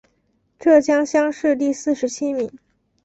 [0.57, 2.51] 浙江乡试第四十七名。